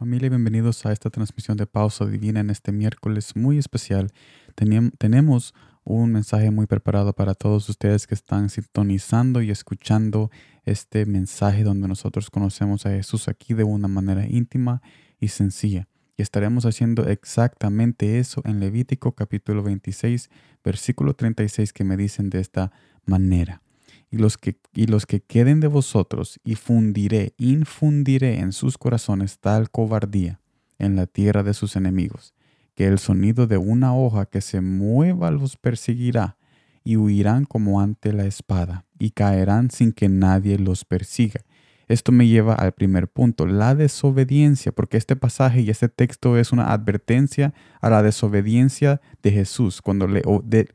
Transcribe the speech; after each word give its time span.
familia, 0.00 0.30
bienvenidos 0.30 0.86
a 0.86 0.92
esta 0.92 1.10
transmisión 1.10 1.58
de 1.58 1.66
Pausa 1.66 2.06
Divina 2.06 2.40
en 2.40 2.48
este 2.48 2.72
miércoles 2.72 3.36
muy 3.36 3.58
especial. 3.58 4.10
tenemos 4.96 5.52
un 5.84 6.10
mensaje 6.10 6.50
muy 6.50 6.64
preparado 6.64 7.12
para 7.12 7.34
todos 7.34 7.68
ustedes 7.68 8.06
que 8.06 8.14
están 8.14 8.48
sintonizando 8.48 9.42
y 9.42 9.50
escuchando 9.50 10.30
este 10.64 11.04
mensaje 11.04 11.64
donde 11.64 11.86
nosotros 11.86 12.30
conocemos 12.30 12.86
a 12.86 12.92
Jesús 12.92 13.28
aquí 13.28 13.52
de 13.52 13.64
una 13.64 13.88
manera 13.88 14.26
íntima 14.26 14.80
y 15.18 15.28
sencilla. 15.28 15.86
Y 16.16 16.22
estaremos 16.22 16.64
haciendo 16.64 17.06
exactamente 17.06 18.18
eso 18.18 18.40
en 18.46 18.58
Levítico 18.58 19.14
capítulo 19.14 19.62
26, 19.62 20.30
versículo 20.64 21.12
36 21.12 21.74
que 21.74 21.84
me 21.84 21.98
dicen 21.98 22.30
de 22.30 22.40
esta 22.40 22.72
manera 23.04 23.60
y 24.10 24.18
los 24.18 24.36
que, 24.36 24.58
y 24.74 24.86
los 24.86 25.06
que 25.06 25.20
queden 25.20 25.60
de 25.60 25.68
vosotros, 25.68 26.40
y 26.44 26.56
fundiré, 26.56 27.34
infundiré 27.38 28.40
en 28.40 28.52
sus 28.52 28.76
corazones 28.76 29.38
tal 29.38 29.70
cobardía 29.70 30.40
en 30.78 30.96
la 30.96 31.06
tierra 31.06 31.42
de 31.42 31.54
sus 31.54 31.76
enemigos, 31.76 32.34
que 32.74 32.86
el 32.86 32.98
sonido 32.98 33.46
de 33.46 33.58
una 33.58 33.94
hoja 33.94 34.26
que 34.26 34.40
se 34.40 34.60
mueva 34.60 35.30
los 35.30 35.56
perseguirá, 35.56 36.36
y 36.82 36.96
huirán 36.96 37.44
como 37.44 37.80
ante 37.80 38.12
la 38.12 38.24
espada, 38.24 38.86
y 38.98 39.10
caerán 39.10 39.70
sin 39.70 39.92
que 39.92 40.08
nadie 40.08 40.58
los 40.58 40.84
persiga. 40.84 41.42
Esto 41.88 42.12
me 42.12 42.28
lleva 42.28 42.54
al 42.54 42.72
primer 42.72 43.08
punto, 43.08 43.46
la 43.46 43.74
desobediencia, 43.74 44.72
porque 44.72 44.96
este 44.96 45.16
pasaje 45.16 45.60
y 45.60 45.70
este 45.70 45.88
texto 45.88 46.38
es 46.38 46.52
una 46.52 46.72
advertencia 46.72 47.52
a 47.80 47.90
la 47.90 48.02
desobediencia 48.02 49.00
de 49.22 49.32
Jesús 49.32 49.82
cuando 49.82 50.06
le, 50.06 50.22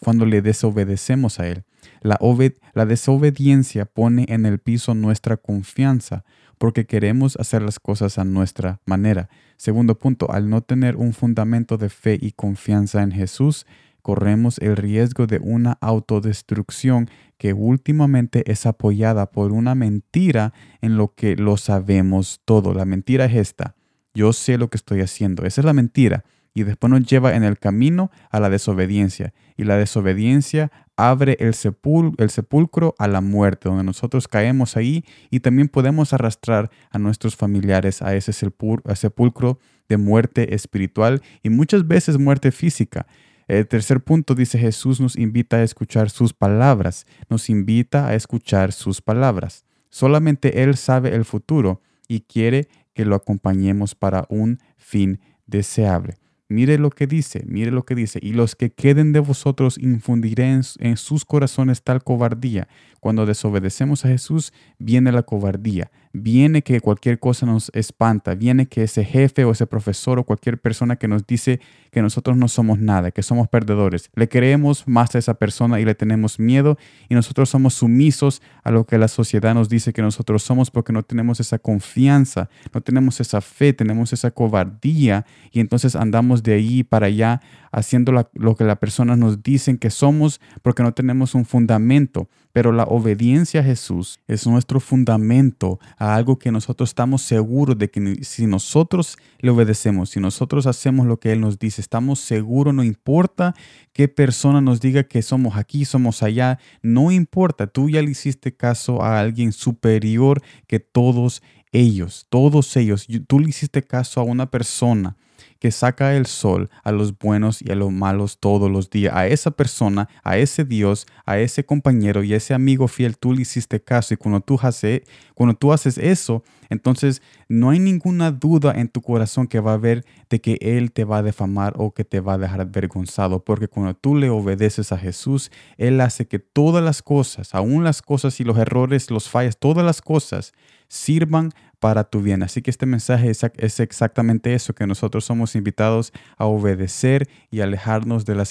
cuando 0.00 0.24
le 0.24 0.40
desobedecemos 0.40 1.38
a 1.38 1.48
Él. 1.48 1.64
La, 2.00 2.86
desobediencia 2.86 3.84
pone 3.84 4.26
en 4.28 4.46
el 4.46 4.58
piso 4.58 4.94
nuestra 4.94 5.36
confianza 5.36 6.24
porque 6.58 6.86
queremos 6.86 7.36
hacer 7.36 7.62
las 7.62 7.78
cosas 7.80 8.18
a 8.18 8.24
nuestra 8.24 8.80
manera. 8.86 9.28
Segundo 9.56 9.98
punto, 9.98 10.30
al 10.30 10.48
no 10.48 10.62
tener 10.62 10.96
un 10.96 11.12
fundamento 11.12 11.76
de 11.76 11.88
fe 11.88 12.18
y 12.20 12.32
confianza 12.32 13.02
en 13.02 13.12
Jesús, 13.12 13.66
corremos 14.02 14.58
el 14.58 14.76
riesgo 14.76 15.26
de 15.26 15.38
una 15.38 15.78
autodestrucción 15.80 17.08
que 17.38 17.52
últimamente 17.52 18.50
es 18.50 18.66
apoyada 18.66 19.30
por 19.30 19.52
una 19.52 19.74
mentira 19.74 20.52
en 20.80 20.96
lo 20.96 21.14
que 21.14 21.36
lo 21.36 21.56
sabemos 21.56 22.40
todo. 22.44 22.74
La 22.74 22.84
mentira 22.84 23.24
es 23.24 23.34
esta. 23.34 23.74
Yo 24.14 24.32
sé 24.32 24.58
lo 24.58 24.68
que 24.68 24.76
estoy 24.76 25.00
haciendo. 25.00 25.44
Esa 25.44 25.60
es 25.60 25.64
la 25.64 25.72
mentira. 25.72 26.24
Y 26.54 26.64
después 26.64 26.90
nos 26.90 27.04
lleva 27.04 27.34
en 27.34 27.44
el 27.44 27.58
camino 27.58 28.10
a 28.30 28.40
la 28.40 28.50
desobediencia. 28.50 29.32
Y 29.56 29.64
la 29.64 29.76
desobediencia 29.76 30.70
abre 30.96 31.36
el, 31.40 31.54
sepulcro 31.54 32.94
a 32.98 33.08
la 33.08 33.20
muerte, 33.20 33.68
donde 33.68 33.84
nosotros 33.84 34.28
caemos 34.28 34.76
ahí 34.76 35.04
y 35.30 35.40
también 35.40 35.68
podemos 35.68 36.12
arrastrar 36.12 36.70
a 36.90 36.98
nuestros 36.98 37.36
familiares 37.36 38.02
a 38.02 38.14
ese 38.14 38.32
sepulcro 38.32 39.58
de 39.88 39.96
muerte 39.96 40.54
espiritual 40.54 41.22
y 41.42 41.50
muchas 41.50 41.86
veces 41.86 42.18
muerte 42.18 42.52
física. 42.52 43.06
El 43.48 43.66
tercer 43.66 44.02
punto 44.02 44.34
dice 44.34 44.58
Jesús 44.58 45.00
nos 45.00 45.16
invita 45.16 45.56
a 45.56 45.62
escuchar 45.62 46.10
sus 46.10 46.32
palabras, 46.32 47.06
nos 47.28 47.50
invita 47.50 48.06
a 48.06 48.14
escuchar 48.14 48.72
sus 48.72 49.00
palabras. 49.00 49.64
Solamente 49.90 50.62
Él 50.62 50.76
sabe 50.76 51.14
el 51.14 51.24
futuro 51.24 51.82
y 52.08 52.20
quiere 52.20 52.68
que 52.94 53.04
lo 53.04 53.14
acompañemos 53.14 53.94
para 53.94 54.26
un 54.28 54.58
fin 54.76 55.20
deseable. 55.46 56.21
Mire 56.52 56.76
lo 56.76 56.90
que 56.90 57.06
dice, 57.06 57.42
mire 57.46 57.70
lo 57.70 57.84
que 57.84 57.94
dice. 57.94 58.18
Y 58.22 58.32
los 58.34 58.54
que 58.54 58.70
queden 58.70 59.12
de 59.12 59.20
vosotros 59.20 59.78
infundiré 59.78 60.60
en, 60.78 60.96
sus 60.98 61.24
corazones 61.24 61.82
tal 61.82 62.04
cobardía. 62.04 62.68
Cuando 63.00 63.24
desobedecemos 63.24 64.04
a 64.04 64.08
Jesús, 64.08 64.52
viene 64.78 65.12
la 65.12 65.22
cobardía. 65.22 65.90
Viene 66.12 66.62
que 66.62 66.80
cualquier 66.80 67.18
cosa 67.18 67.46
nos 67.46 67.70
espanta. 67.74 68.34
Viene 68.34 68.66
que 68.66 68.82
ese 68.82 69.04
jefe 69.04 69.44
o 69.44 69.52
ese 69.52 69.66
profesor 69.66 70.18
o 70.18 70.24
cualquier 70.24 70.60
persona 70.60 70.96
que 70.96 71.08
nos 71.08 71.26
dice 71.26 71.60
que 71.90 72.02
nosotros 72.02 72.36
no 72.36 72.48
somos 72.48 72.78
nada, 72.78 73.10
que 73.10 73.22
somos 73.22 73.48
perdedores. 73.48 74.10
Le 74.14 74.28
creemos 74.28 74.86
más 74.86 75.14
a 75.14 75.18
esa 75.18 75.34
persona 75.34 75.80
y 75.80 75.84
le 75.84 75.94
tenemos 75.94 76.38
miedo 76.38 76.76
y 77.08 77.14
nosotros 77.14 77.48
somos 77.48 77.74
sumisos 77.74 78.42
a 78.62 78.70
lo 78.70 78.84
que 78.84 78.98
la 78.98 79.08
sociedad 79.08 79.54
nos 79.54 79.68
dice 79.68 79.92
que 79.92 80.02
nosotros 80.02 80.42
somos 80.42 80.70
porque 80.70 80.92
no 80.92 81.02
tenemos 81.02 81.40
esa 81.40 81.58
confianza, 81.58 82.48
no 82.74 82.80
tenemos 82.80 83.20
esa 83.20 83.40
fe, 83.40 83.72
tenemos 83.72 84.12
esa 84.12 84.30
cobardía 84.30 85.24
y 85.50 85.60
entonces 85.60 85.96
andamos 85.96 86.42
de 86.42 86.54
ahí 86.54 86.82
para 86.82 87.06
allá 87.06 87.40
haciendo 87.72 88.12
lo 88.34 88.54
que 88.54 88.64
las 88.64 88.78
personas 88.78 89.18
nos 89.18 89.42
dicen 89.42 89.78
que 89.78 89.90
somos 89.90 90.40
porque 90.60 90.82
no 90.82 90.92
tenemos 90.92 91.34
un 91.34 91.44
fundamento. 91.44 92.28
Pero 92.52 92.70
la 92.70 92.84
obediencia 92.84 93.60
a 93.60 93.64
Jesús 93.64 94.20
es 94.28 94.46
nuestro 94.46 94.78
fundamento 94.78 95.80
a 95.96 96.14
algo 96.14 96.38
que 96.38 96.52
nosotros 96.52 96.90
estamos 96.90 97.22
seguros 97.22 97.78
de 97.78 97.90
que 97.90 98.22
si 98.24 98.46
nosotros 98.46 99.16
le 99.38 99.50
obedecemos, 99.50 100.10
si 100.10 100.20
nosotros 100.20 100.66
hacemos 100.66 101.06
lo 101.06 101.18
que 101.18 101.32
Él 101.32 101.40
nos 101.40 101.58
dice, 101.58 101.80
estamos 101.80 102.20
seguros, 102.20 102.74
no 102.74 102.84
importa 102.84 103.54
qué 103.94 104.06
persona 104.06 104.60
nos 104.60 104.80
diga 104.80 105.04
que 105.04 105.22
somos 105.22 105.56
aquí, 105.56 105.86
somos 105.86 106.22
allá, 106.22 106.58
no 106.82 107.10
importa, 107.10 107.66
tú 107.66 107.88
ya 107.88 108.02
le 108.02 108.10
hiciste 108.10 108.54
caso 108.54 109.02
a 109.02 109.18
alguien 109.18 109.52
superior 109.52 110.42
que 110.66 110.78
todos 110.78 111.42
ellos, 111.72 112.26
todos 112.28 112.76
ellos, 112.76 113.06
tú 113.26 113.40
le 113.40 113.48
hiciste 113.48 113.82
caso 113.82 114.20
a 114.20 114.24
una 114.24 114.50
persona 114.50 115.16
que 115.58 115.70
saca 115.70 116.16
el 116.16 116.26
sol 116.26 116.70
a 116.82 116.92
los 116.92 117.18
buenos 117.18 117.62
y 117.62 117.70
a 117.70 117.74
los 117.74 117.92
malos 117.92 118.38
todos 118.38 118.70
los 118.70 118.90
días. 118.90 119.14
A 119.14 119.26
esa 119.26 119.50
persona, 119.50 120.08
a 120.22 120.38
ese 120.38 120.64
Dios, 120.64 121.06
a 121.24 121.38
ese 121.38 121.64
compañero 121.64 122.22
y 122.22 122.34
a 122.34 122.36
ese 122.36 122.54
amigo 122.54 122.88
fiel, 122.88 123.16
tú 123.16 123.32
le 123.32 123.42
hiciste 123.42 123.80
caso. 123.80 124.14
Y 124.14 124.16
cuando 124.16 124.40
tú, 124.40 124.58
haces, 124.60 125.02
cuando 125.34 125.54
tú 125.54 125.72
haces 125.72 125.98
eso, 125.98 126.42
entonces 126.68 127.22
no 127.48 127.70
hay 127.70 127.78
ninguna 127.78 128.30
duda 128.30 128.72
en 128.74 128.88
tu 128.88 129.02
corazón 129.02 129.46
que 129.46 129.60
va 129.60 129.72
a 129.72 129.74
haber 129.74 130.04
de 130.30 130.40
que 130.40 130.58
Él 130.60 130.90
te 130.90 131.04
va 131.04 131.18
a 131.18 131.22
defamar 131.22 131.74
o 131.76 131.92
que 131.92 132.04
te 132.04 132.20
va 132.20 132.34
a 132.34 132.38
dejar 132.38 132.60
avergonzado. 132.62 133.44
Porque 133.44 133.68
cuando 133.68 133.94
tú 133.94 134.16
le 134.16 134.30
obedeces 134.30 134.90
a 134.92 134.98
Jesús, 134.98 135.50
Él 135.76 136.00
hace 136.00 136.26
que 136.26 136.38
todas 136.38 136.82
las 136.82 137.02
cosas, 137.02 137.54
aún 137.54 137.84
las 137.84 138.02
cosas 138.02 138.40
y 138.40 138.44
los 138.44 138.58
errores, 138.58 139.10
los 139.10 139.28
fallas, 139.28 139.58
todas 139.58 139.84
las 139.84 140.00
cosas 140.00 140.52
sirvan 140.88 141.52
para 141.82 142.04
tu 142.04 142.22
bien. 142.22 142.44
Así 142.44 142.62
que 142.62 142.70
este 142.70 142.86
mensaje 142.86 143.28
es, 143.28 143.80
exactamente 143.80 144.54
eso, 144.54 144.72
que 144.72 144.86
nosotros 144.86 145.24
somos 145.24 145.56
invitados 145.56 146.12
a 146.36 146.46
obedecer 146.46 147.28
y 147.50 147.60
alejarnos 147.60 148.24
de 148.24 148.36
la, 148.36 148.44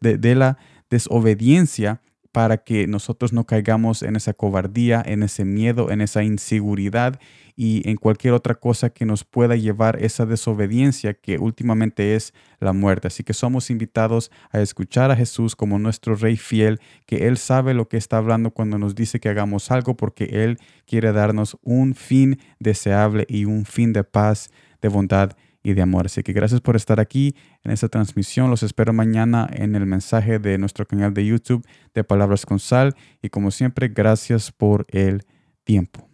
de 0.00 0.34
la 0.34 0.58
desobediencia 0.90 2.00
para 2.36 2.58
que 2.58 2.86
nosotros 2.86 3.32
no 3.32 3.46
caigamos 3.46 4.02
en 4.02 4.14
esa 4.14 4.34
cobardía, 4.34 5.02
en 5.06 5.22
ese 5.22 5.46
miedo, 5.46 5.90
en 5.90 6.02
esa 6.02 6.22
inseguridad 6.22 7.18
y 7.56 7.88
en 7.88 7.96
cualquier 7.96 8.34
otra 8.34 8.54
cosa 8.54 8.90
que 8.90 9.06
nos 9.06 9.24
pueda 9.24 9.56
llevar 9.56 10.04
esa 10.04 10.26
desobediencia 10.26 11.14
que 11.14 11.38
últimamente 11.38 12.14
es 12.14 12.34
la 12.60 12.74
muerte. 12.74 13.08
Así 13.08 13.24
que 13.24 13.32
somos 13.32 13.70
invitados 13.70 14.30
a 14.50 14.60
escuchar 14.60 15.10
a 15.10 15.16
Jesús 15.16 15.56
como 15.56 15.78
nuestro 15.78 16.14
Rey 16.14 16.36
fiel, 16.36 16.78
que 17.06 17.26
Él 17.26 17.38
sabe 17.38 17.72
lo 17.72 17.88
que 17.88 17.96
está 17.96 18.18
hablando 18.18 18.50
cuando 18.50 18.76
nos 18.76 18.94
dice 18.94 19.18
que 19.18 19.30
hagamos 19.30 19.70
algo 19.70 19.96
porque 19.96 20.24
Él 20.24 20.58
quiere 20.86 21.12
darnos 21.12 21.56
un 21.62 21.94
fin 21.94 22.38
deseable 22.58 23.24
y 23.30 23.46
un 23.46 23.64
fin 23.64 23.94
de 23.94 24.04
paz, 24.04 24.50
de 24.82 24.88
bondad 24.88 25.32
y 25.66 25.74
de 25.74 25.82
amor. 25.82 26.06
Así 26.06 26.22
que 26.22 26.32
gracias 26.32 26.60
por 26.60 26.76
estar 26.76 27.00
aquí 27.00 27.34
en 27.64 27.72
esta 27.72 27.88
transmisión. 27.88 28.50
Los 28.50 28.62
espero 28.62 28.92
mañana 28.92 29.48
en 29.52 29.74
el 29.74 29.84
mensaje 29.84 30.38
de 30.38 30.58
nuestro 30.58 30.86
canal 30.86 31.12
de 31.12 31.26
YouTube 31.26 31.66
de 31.92 32.04
Palabras 32.04 32.46
con 32.46 32.60
Sal. 32.60 32.94
Y 33.20 33.30
como 33.30 33.50
siempre, 33.50 33.88
gracias 33.88 34.52
por 34.52 34.86
el 34.90 35.24
tiempo. 35.64 36.05